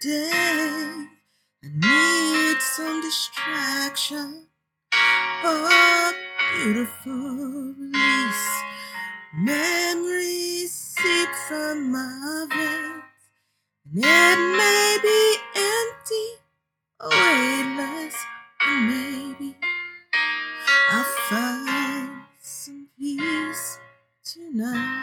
[0.00, 0.30] day.
[0.32, 1.06] I
[1.62, 4.46] need some distraction.
[5.44, 6.12] Oh,
[6.56, 8.62] beautiful release.
[9.34, 13.04] Memories seep from my veins.
[13.92, 16.26] And it may be empty
[17.02, 18.16] weightless.
[18.66, 19.56] And maybe
[20.90, 23.78] I'll find some peace
[24.24, 24.99] tonight.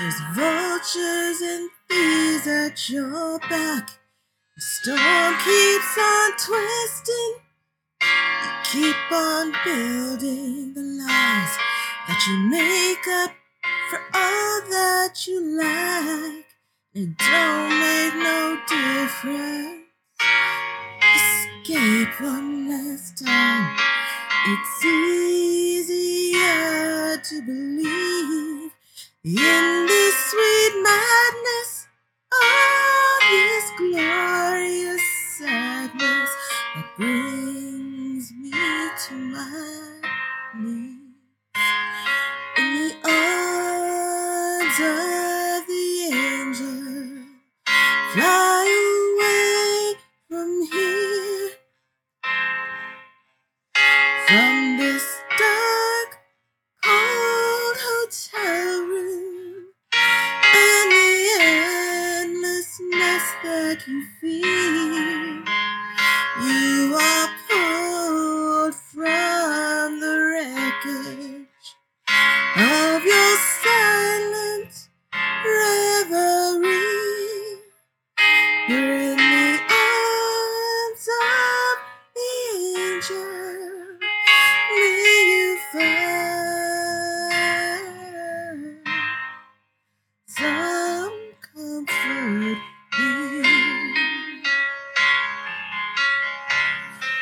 [0.00, 3.90] There's vultures and thieves at your back.
[4.56, 7.34] The storm keeps on twisting.
[8.00, 11.58] You keep on building the lies
[12.08, 13.32] that you make up
[13.90, 16.46] for all that you like.
[16.94, 19.80] It don't make no difference
[21.14, 23.76] escape one last time.
[24.46, 26.40] It's easier
[27.18, 28.49] to believe
[29.22, 31.88] in this sweet madness,
[32.32, 35.02] oh, this glorious
[35.36, 36.30] sadness
[36.74, 40.00] that brings me to my
[40.56, 40.96] knees.
[42.56, 45.84] In the arms of the
[46.14, 47.26] angel,
[48.14, 48.39] fly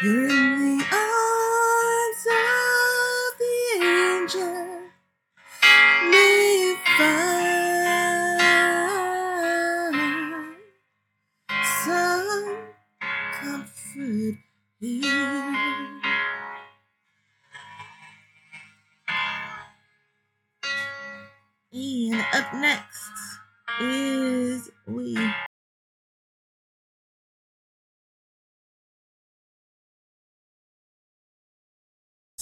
[0.00, 0.57] You're in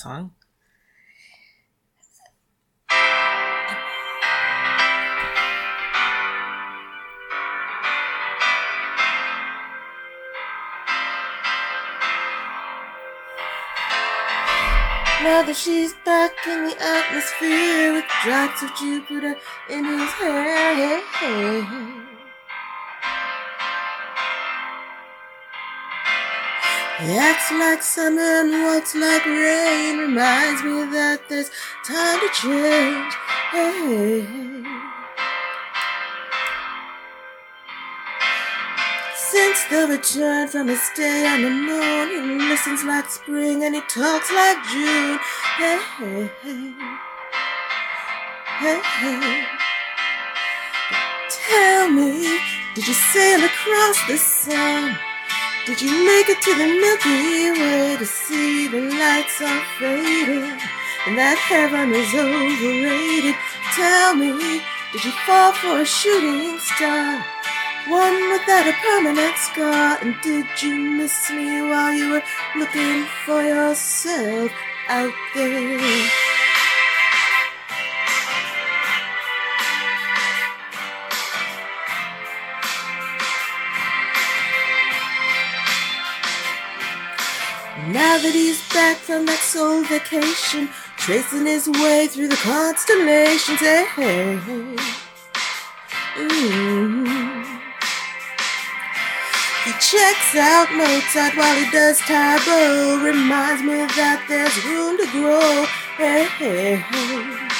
[0.06, 0.30] Song.
[15.24, 19.36] Now that she's back in the atmosphere with drops of Jupiter
[19.68, 21.02] in his hair.
[26.98, 29.98] Acts like summer and walks like rain.
[29.98, 31.50] Reminds me that there's
[31.84, 33.12] time to change.
[39.14, 43.82] Since the return from his stay on the moon, he listens like spring and he
[43.82, 45.18] talks like June.
[45.58, 46.72] Hey, hey, hey.
[48.58, 49.44] Hey, hey.
[51.28, 52.40] Tell me,
[52.74, 54.96] did you sail across the sun?
[55.66, 60.58] Did you make it to the Milky Way to see the lights are fading
[61.06, 63.34] and that heaven is overrated?
[63.74, 67.24] Tell me, did you fall for a shooting star?
[67.88, 69.98] One without a permanent scar.
[70.02, 72.22] And did you miss me while you were
[72.56, 74.52] looking for yourself?
[74.88, 76.25] out there.
[87.96, 93.88] Now that he's back from that soul vacation, tracing his way through the constellations, hey,
[93.96, 94.76] hey, hey.
[99.64, 105.06] He checks out Mozart while he does Tae Bo, reminds me that there's room to
[105.16, 105.64] grow,
[105.96, 107.55] hey, hey, hey.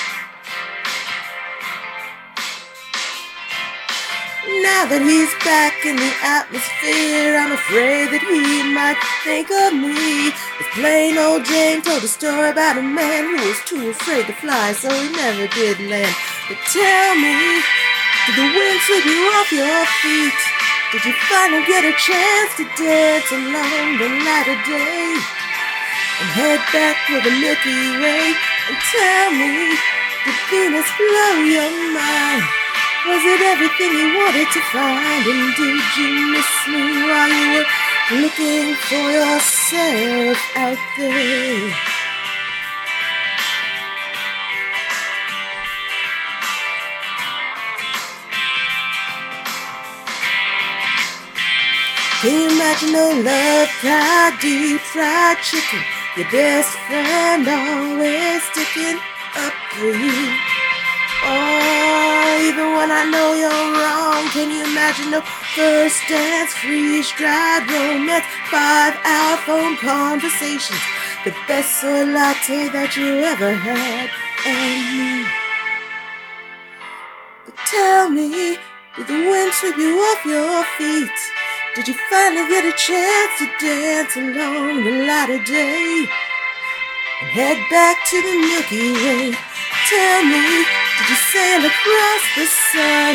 [4.66, 10.34] Now that he's back in the atmosphere, I'm afraid that he might think of me.
[10.58, 14.34] This plain old Jane told a story about a man who was too afraid to
[14.42, 16.10] fly, so he never did land.
[16.50, 17.62] But tell me,
[18.26, 20.40] did the wind sweep you off your feet?
[20.90, 25.14] Did you finally get a chance to dance along the light of day?
[26.18, 29.78] And head back for the Milky Way and tell me,
[30.26, 32.65] did Venus blow your mind?
[33.06, 35.26] Was it everything you wanted to find?
[35.30, 41.70] And did you miss me while you were looking for yourself out there?
[52.22, 55.80] Can you imagine no love, fried deep fried chicken?
[56.16, 58.98] Your best friend always sticking
[59.36, 60.45] up for you.
[62.36, 65.24] Even when I know you're wrong, can you imagine the
[65.56, 70.80] first dance, freeze dried romance, five hour phone conversations,
[71.24, 74.12] the best soy latte that you ever had,
[74.44, 75.24] and me?
[77.48, 78.60] But tell me,
[79.00, 81.18] did the wind sweep you off your feet?
[81.72, 86.04] Did you finally get a chance to dance along the light of day?
[87.22, 89.32] And head back to the Milky Way.
[89.88, 93.14] Tell me, did you sail across the sun?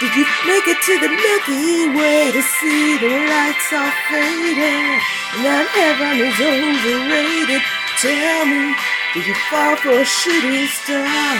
[0.00, 4.98] Did you make it to the Milky Way to see the lights all fading?
[5.38, 7.62] And that heaven is overrated.
[8.02, 8.74] Tell me,
[9.14, 11.38] did you fall for a shooting star?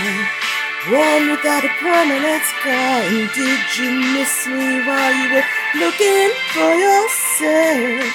[0.94, 3.02] One without a permanent scar.
[3.02, 5.48] And did you miss me while you were
[5.82, 8.14] looking for yourself?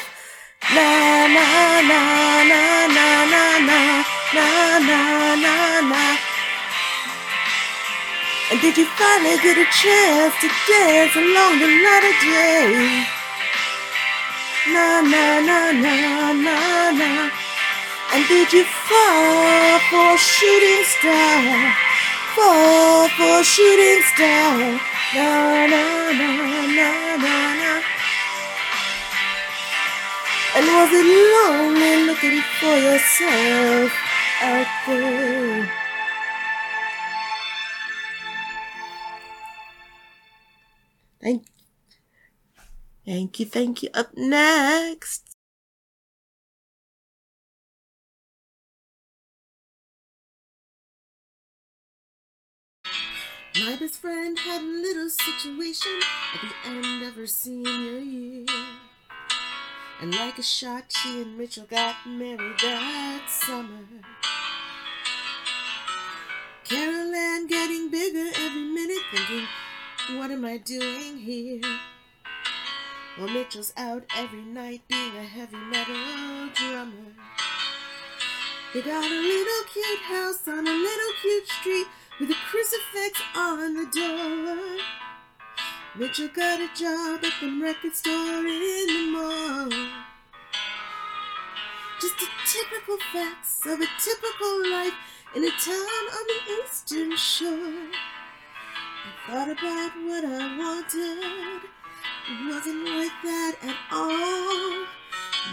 [0.72, 1.48] Na na
[1.92, 2.02] na
[2.48, 3.80] na na na na
[4.32, 4.48] na
[4.80, 5.00] na
[5.36, 5.56] na
[5.92, 6.27] na.
[8.50, 13.04] And did you finally get a chance to dance along the light of day?
[14.72, 16.58] Na na na na na
[16.96, 17.12] na.
[18.14, 21.76] And did you fall for a shooting star?
[22.36, 24.80] Fall for a shooting star?
[25.16, 25.84] Na na
[26.20, 26.32] na
[26.72, 26.90] na
[27.20, 27.72] na na.
[30.56, 33.92] And was it lonely looking for yourself
[34.42, 35.37] out there?
[43.08, 43.90] Thank you, thank you.
[43.94, 45.24] Up next.
[53.66, 56.00] My best friend had a little situation
[56.36, 58.46] at the end of her senior year.
[60.00, 63.88] And like a shot, she and Mitchell got married that summer.
[66.66, 69.48] Carol Ann getting bigger every minute, thinking,
[70.20, 71.62] what am I doing here?
[73.18, 75.96] Well, Mitchell's out every night being a heavy metal
[76.54, 77.16] drummer.
[78.74, 81.88] He got a little cute house on a little cute street
[82.20, 84.78] with a crucifix on the door.
[85.96, 89.70] Mitchell got a job at the record store in the mall.
[92.00, 94.94] Just a typical facts of a typical life
[95.36, 97.90] in a town on the eastern shore.
[99.08, 101.77] I thought about what I wanted.
[102.30, 104.86] It wasn't like that at all.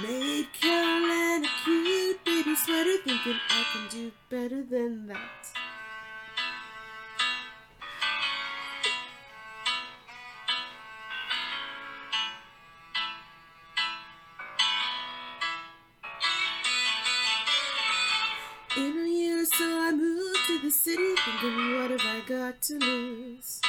[0.02, 5.21] Made Carol Ann a cute baby sweater, thinking I can do better than that.
[18.76, 22.61] In a year or so, I moved to the city, thinking, what have I got
[22.62, 23.61] to lose?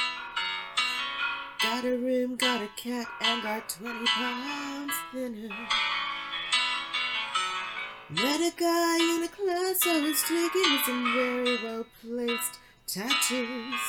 [1.62, 5.48] Got a room, got a cat, and got 20 pounds thinner.
[8.10, 13.80] Met a guy in a class I was taking some very well placed tattoos.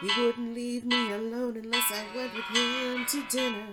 [0.00, 3.68] He wouldn't leave me alone unless I went with him to dinner.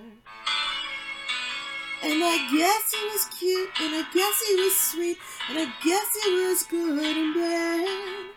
[2.03, 5.17] And I guess he was cute, and I guess he was sweet,
[5.49, 8.36] and I guess he was good and bad.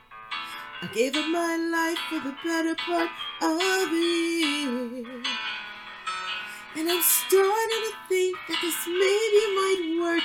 [0.83, 3.11] I gave up my life for the better part
[3.43, 5.05] of year.
[6.75, 10.23] And I'm starting to think that this maybe might work.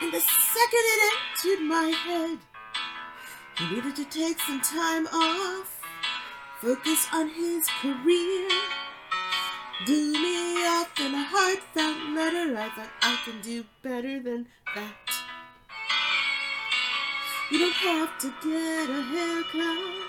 [0.00, 2.38] And the second it entered my head,
[3.58, 5.82] he needed to take some time off,
[6.62, 8.48] focus on his career.
[9.84, 12.56] Do me off in a heartfelt letter.
[12.56, 15.07] I thought I can do better than that.
[17.50, 20.08] You don't have to get a haircut.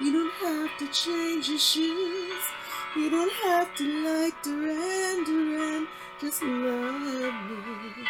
[0.00, 2.42] You don't have to change your shoes.
[2.96, 5.86] You don't have to like Duran Duran.
[6.20, 8.04] Just love me.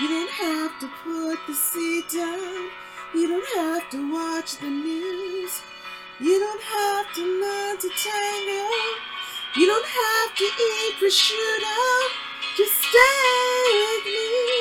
[0.00, 2.70] You don't have to put the seat down.
[3.14, 5.60] You don't have to watch the news.
[6.20, 8.66] You don't have to learn to tango.
[9.56, 11.78] You don't have to eat prosciutto.
[12.56, 14.57] Just stay with me.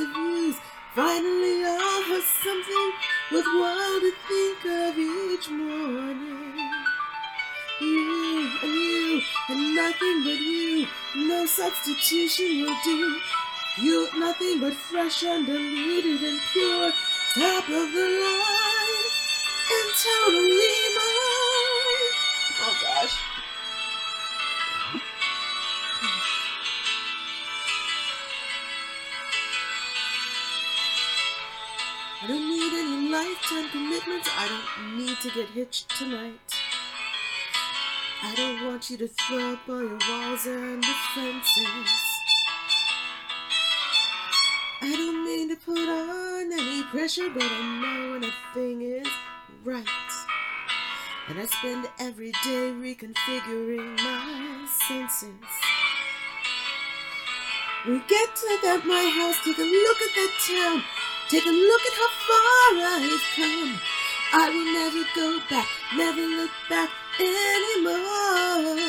[0.00, 0.60] Of.
[0.94, 2.92] Finally, I'll have something
[3.32, 6.54] worthwhile to think of each morning.
[7.80, 10.86] You and you and nothing but you.
[11.16, 13.20] No substitution will do.
[13.80, 16.92] You nothing but fresh, undiluted, and pure.
[17.34, 18.88] Top of the line
[19.70, 20.77] and totally
[34.00, 34.30] commitments.
[34.36, 36.38] I don't need to get hitched tonight.
[38.22, 41.90] I don't want you to throw up all your walls and defenses.
[44.80, 49.08] I don't mean to put on any pressure, but I know when a thing is
[49.64, 49.86] right.
[51.28, 55.28] And I spend every day reconfiguring my senses.
[57.86, 60.82] We get to that my house, take a look at that town,
[61.28, 63.80] take a look at how far I've come.
[64.32, 68.80] I will never go back, never look back anymore.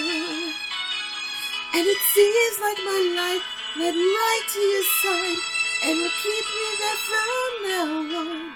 [1.76, 3.46] And it seems like my life
[3.78, 5.42] led right to your side
[5.86, 8.54] and will keep me there from now on.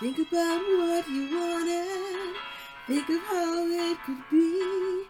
[0.00, 2.34] Think about what you wanted,
[2.86, 5.06] think of how it could be.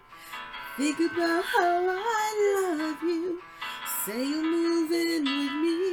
[0.76, 3.40] Think about how I love you.
[4.04, 5.83] Say you're moving with me.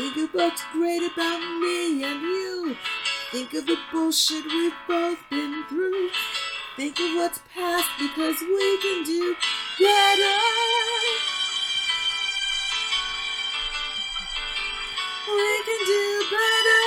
[0.00, 2.74] Think of what's great about me and you.
[3.32, 6.08] Think of the bullshit we've both been through.
[6.78, 9.36] Think of what's past because we can do
[9.78, 10.38] better.
[15.28, 16.82] We can do better.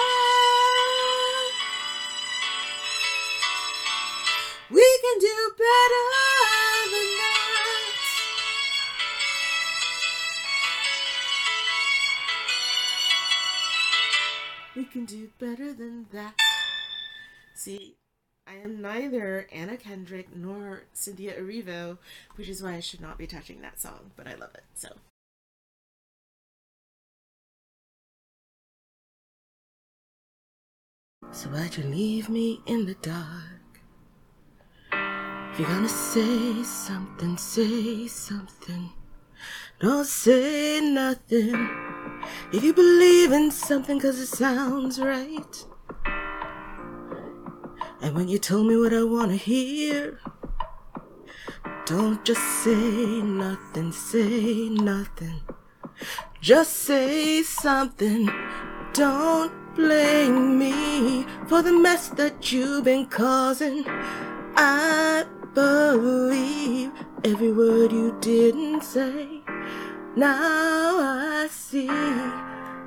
[4.71, 6.32] We can do better
[14.93, 16.35] can do better than that.
[17.55, 17.95] See,
[18.45, 21.97] I am neither Anna Kendrick nor Cynthia Erivo,
[22.35, 24.89] which is why I should not be touching that song, but I love it, so.
[31.31, 33.81] So why'd you leave me in the dark?
[34.91, 38.91] If you're gonna say something, say something.
[39.79, 41.92] Don't say nothing.
[42.51, 45.65] If you believe in something cause it sounds right.
[48.01, 50.19] And when you tell me what I wanna hear,
[51.85, 55.41] don't just say nothing, say nothing.
[56.41, 58.29] Just say something.
[58.93, 63.85] Don't blame me for the mess that you've been causing.
[64.55, 66.91] I believe
[67.23, 69.42] every word you didn't say.
[70.15, 71.87] Now I see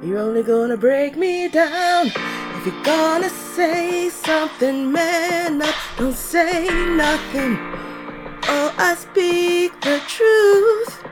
[0.00, 2.06] you're only gonna break me down.
[2.06, 7.58] If you're gonna say something, man up, don't say nothing.
[8.44, 11.02] Oh, I speak the truth.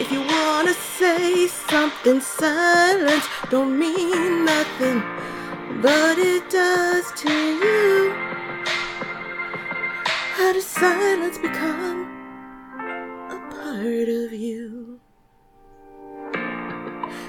[0.00, 5.00] If you wanna say something, silence don't mean nothing,
[5.80, 8.12] but it does to you.
[10.34, 12.03] How does silence become
[13.84, 14.98] part of you?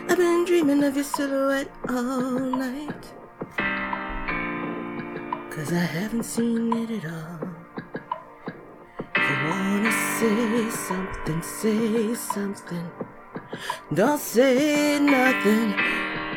[0.07, 3.03] I've been dreaming of your silhouette all night.
[5.53, 7.49] Cause I haven't seen it at all.
[9.17, 12.89] If you wanna say something, say something.
[13.93, 15.69] Don't say nothing.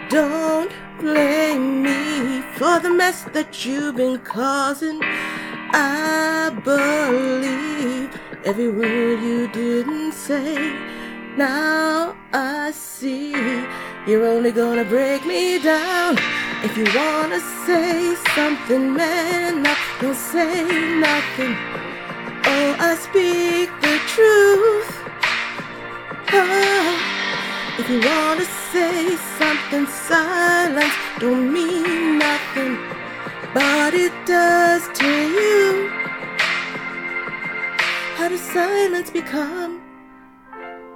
[0.09, 4.99] Don't blame me for the mess that you've been causing.
[5.73, 10.73] I believe every word you didn't say.
[11.37, 13.33] Now I see
[14.07, 16.17] you're only gonna break me down.
[16.63, 20.65] If you wanna say something, man, now don't say
[20.99, 21.57] nothing.
[22.45, 24.91] Oh, I speak the truth.
[26.33, 26.99] Oh,
[27.79, 32.79] if you wanna say something, silence don't mean nothing,
[33.55, 35.91] but it does to you.
[38.19, 39.81] How does silence become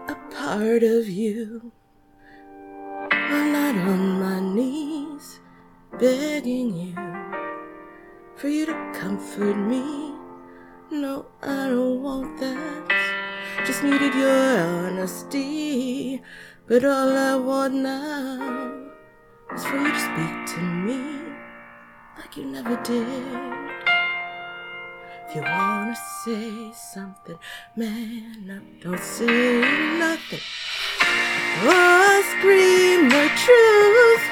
[0.08, 1.70] a part of you?
[3.12, 5.38] I'm not on my knees
[6.00, 6.94] begging you
[8.34, 10.14] for you to comfort me.
[10.90, 12.90] No, I don't want that.
[13.64, 16.20] Just needed your honesty.
[16.66, 18.90] But all I want now
[19.54, 21.22] is for you to speak to me
[22.18, 23.61] like you never did.
[25.32, 27.38] If you wanna say something,
[27.74, 29.62] man up, don't say
[29.98, 30.40] nothing.
[31.64, 34.24] Oh, scream the truth.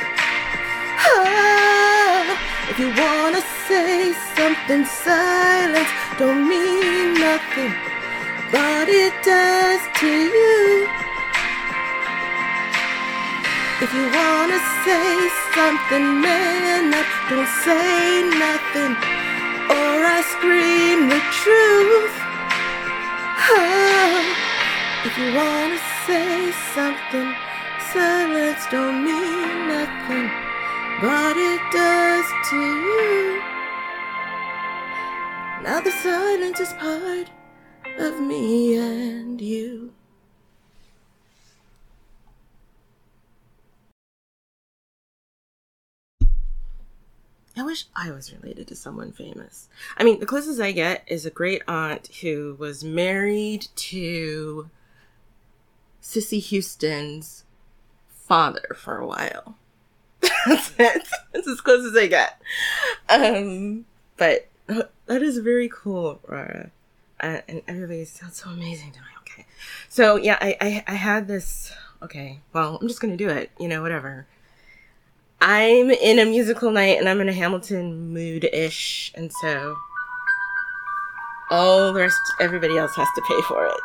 [1.09, 2.37] Ah,
[2.69, 5.89] if you wanna say something, silence
[6.19, 7.73] don't mean nothing,
[8.53, 10.87] but it does to you.
[13.81, 19.20] If you wanna say something, man up, don't say nothing,
[19.71, 22.17] or I scream the truth.
[23.55, 24.19] Ah,
[25.07, 27.29] if you wanna say something,
[27.93, 30.27] silence don't mean nothing,
[31.01, 33.43] but it does to you.
[35.63, 37.31] Now the silence is part
[37.99, 39.93] of me and you.
[47.61, 49.69] I wish I was related to someone famous.
[49.99, 54.71] I mean, the closest I get is a great aunt who was married to
[56.01, 57.45] Cissy Houston's
[58.09, 59.59] father for a while.
[60.47, 61.07] That's it.
[61.35, 62.41] That's as close as I get.
[63.11, 63.85] Um,
[64.17, 66.71] but that is very cool, Rara.
[67.23, 69.07] Uh, and everybody sounds so amazing to me.
[69.21, 69.45] Okay.
[69.91, 71.75] So, yeah, I, I, I had this.
[72.01, 72.41] Okay.
[72.55, 73.51] Well, I'm just going to do it.
[73.61, 74.27] You know, whatever.
[75.43, 79.77] I'm in a musical night and I'm in a Hamilton mood ish, and so
[81.51, 83.81] all the rest, everybody else has to pay for it.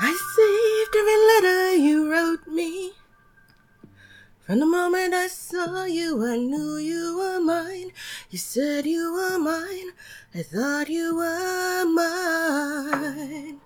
[0.00, 1.18] I saved every
[1.50, 2.92] letter you wrote me.
[4.40, 7.92] From the moment I saw you, I knew you were mine.
[8.30, 9.90] You said you were mine.
[10.32, 13.58] I thought you were mine.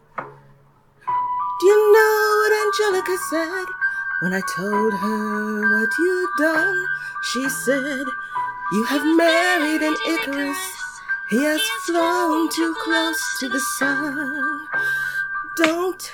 [1.61, 3.67] Do you know what Angelica said
[4.23, 6.87] when I told her what you'd done?
[7.25, 8.07] She said,
[8.73, 10.57] You have married an Icarus.
[11.29, 14.67] He has flown too close to the sun.
[15.59, 16.11] Don't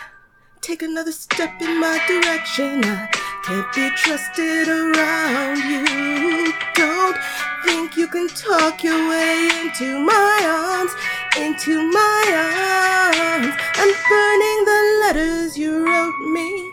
[0.60, 2.82] take another step in my direction.
[2.84, 3.06] I
[3.44, 6.39] can't be trusted around you.
[7.64, 10.92] Think you can talk your way into my arms,
[11.36, 13.54] into my arms.
[13.74, 16.72] I'm burning the letters you wrote me.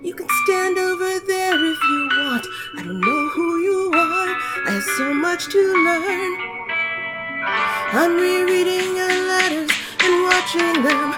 [0.00, 2.46] You can stand over there if you want.
[2.76, 4.36] I don't know who you are.
[4.66, 6.52] I have so much to learn.
[7.94, 9.70] I'm rereading your letters
[10.02, 11.14] and watching them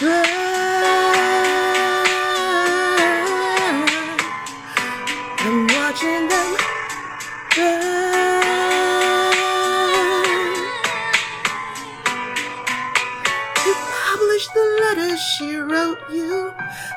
[0.00, 0.24] burn.
[5.38, 6.56] I'm watching them
[7.56, 7.93] burn.
[14.34, 16.52] Published the letters she wrote you.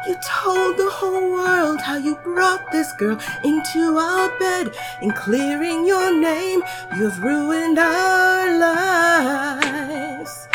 [0.08, 4.76] You told the whole world how you brought this girl into our bed.
[5.04, 6.63] In clearing your name,
[6.97, 10.47] you've ruined our lives.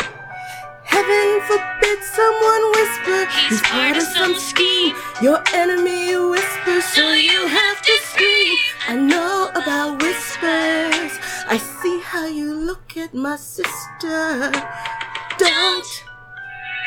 [0.83, 4.93] Heaven forbid someone whisper he's part of some scheme.
[5.21, 8.57] Your enemy whispers, so you have to scream.
[8.89, 11.17] I know about whispers.
[11.47, 14.51] I see how you look at my sister.
[15.37, 16.12] Don't.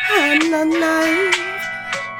[0.09, 1.35] I'm not naive.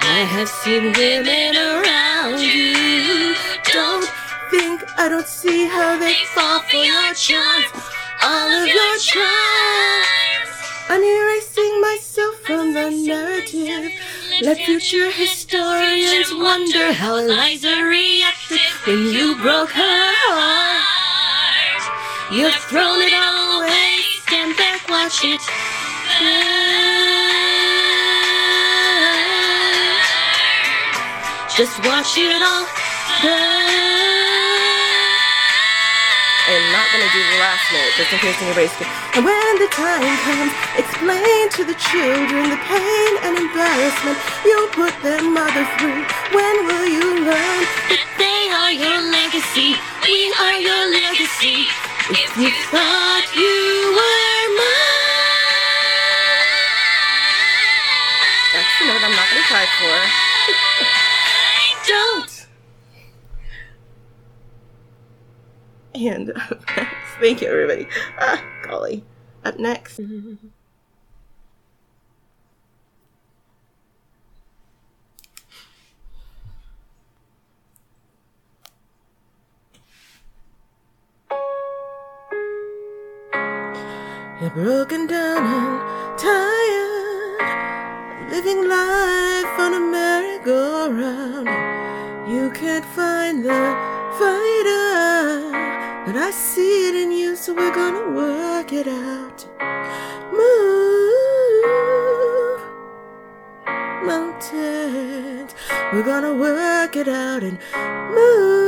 [0.01, 3.35] I have seen women around you.
[3.73, 4.09] Don't
[4.51, 7.67] think I don't see how they fall for your charms.
[8.23, 10.51] All of your charms.
[10.89, 13.93] I'm erasing myself from the narrative.
[14.43, 21.83] Let future historians wonder how Eliza reacted when you broke her heart.
[22.33, 25.41] You've thrown it all away, stand back, watch it
[26.19, 27.26] burn.
[31.57, 32.69] Just watch it all
[33.25, 33.97] burn.
[36.53, 38.77] I'm not gonna do the last note, just in case anybody's.
[39.17, 44.93] And when the time comes, explain to the children the pain and embarrassment you put
[45.01, 46.05] their mother through.
[46.37, 49.81] When will you learn that they are your legacy?
[50.05, 51.65] We are your legacy.
[52.13, 55.01] If you thought you were mine,
[58.53, 59.97] that's the note I'm not gonna cry for.
[61.87, 62.47] Don't.
[65.97, 66.33] And
[67.21, 67.89] thank you everybody.
[68.19, 69.03] Ah, golly.
[69.45, 69.99] Up next.
[69.99, 70.37] You're
[84.51, 85.81] broken down and
[86.19, 87.41] tired,
[88.31, 91.49] living life on a merry-go-round.
[92.31, 93.75] You can't find the
[94.19, 94.86] fighter,
[96.27, 99.47] I see it in you, so we're gonna work it out.
[100.33, 101.23] Move
[104.05, 105.55] mountains,
[105.93, 107.61] we're gonna work it out and
[108.13, 108.66] move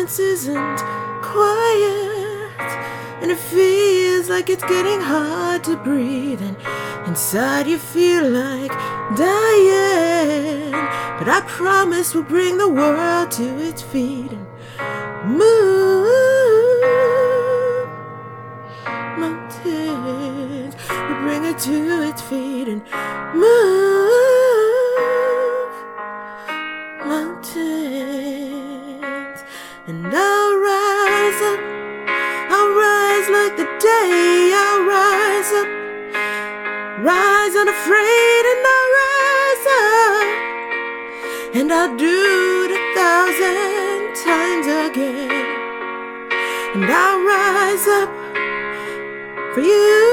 [0.00, 0.78] silence isn't
[1.22, 2.50] quiet.
[3.20, 6.40] And it feels like it's getting hard to breathe.
[6.40, 6.56] And
[7.06, 8.70] inside you feel like
[9.16, 10.70] dying.
[11.18, 14.32] But i promise we'll bring the world to its feet
[41.82, 45.30] I'll do it a thousand times again,
[46.74, 48.10] and I'll rise up
[49.54, 50.09] for you,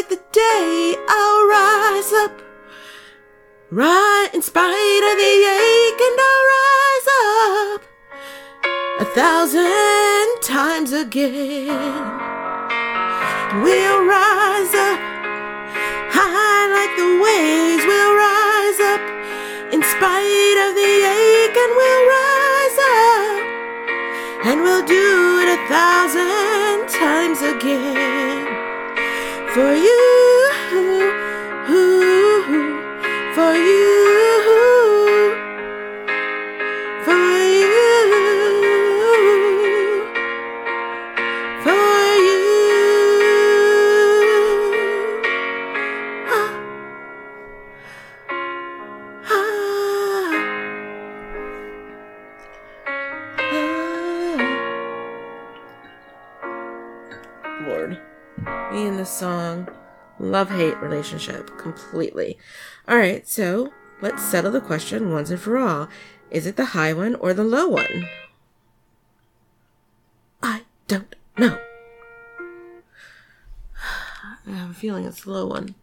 [0.00, 0.96] like the day.
[1.08, 2.42] I'll rise up,
[3.70, 5.36] right in spite of the
[5.68, 7.80] ache, and I'll rise up
[9.00, 11.66] a thousand times again.
[13.62, 15.00] We'll rise up,
[16.16, 17.84] high like the waves.
[17.84, 19.02] We'll rise up
[19.74, 23.40] in spite of the ache, and we'll rise up,
[24.48, 28.39] and we'll do it a thousand times again
[29.54, 30.50] for you,
[33.34, 33.79] for you,
[60.30, 62.38] Love hate relationship completely.
[62.86, 65.88] All right, so let's settle the question once and for all.
[66.30, 68.08] Is it the high one or the low one?
[70.40, 71.58] I don't know.
[74.46, 75.74] I have a feeling it's the low one.